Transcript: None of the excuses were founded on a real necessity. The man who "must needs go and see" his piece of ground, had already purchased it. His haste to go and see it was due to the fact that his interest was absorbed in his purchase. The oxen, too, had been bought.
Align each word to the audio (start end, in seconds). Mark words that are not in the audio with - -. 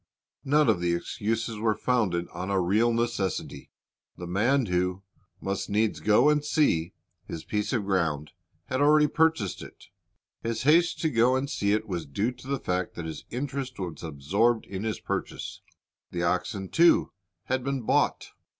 None 0.43 0.67
of 0.67 0.79
the 0.81 0.95
excuses 0.95 1.59
were 1.59 1.75
founded 1.75 2.27
on 2.29 2.49
a 2.49 2.59
real 2.59 2.91
necessity. 2.91 3.69
The 4.17 4.25
man 4.25 4.65
who 4.65 5.03
"must 5.39 5.69
needs 5.69 5.99
go 5.99 6.27
and 6.31 6.43
see" 6.43 6.95
his 7.27 7.43
piece 7.43 7.71
of 7.71 7.85
ground, 7.85 8.31
had 8.65 8.81
already 8.81 9.05
purchased 9.05 9.61
it. 9.61 9.89
His 10.41 10.63
haste 10.63 11.01
to 11.01 11.09
go 11.11 11.35
and 11.35 11.47
see 11.47 11.71
it 11.73 11.87
was 11.87 12.07
due 12.07 12.31
to 12.31 12.47
the 12.47 12.57
fact 12.59 12.95
that 12.95 13.05
his 13.05 13.25
interest 13.29 13.77
was 13.77 14.01
absorbed 14.01 14.65
in 14.65 14.85
his 14.85 14.99
purchase. 14.99 15.61
The 16.09 16.23
oxen, 16.23 16.69
too, 16.69 17.11
had 17.43 17.63
been 17.63 17.83
bought. 17.83 18.29